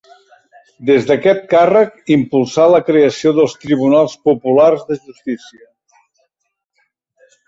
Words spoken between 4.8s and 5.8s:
de Justícia.